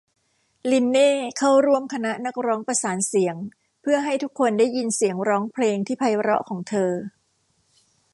[0.71, 3.35] ลีนเน่เข้าร่วมคณะนักร้องประสานเสียง
[3.81, 6.91] เพื่อให้ทุกคนได้ยินเสียงร้องเพลงที่ไพเราะของเธอ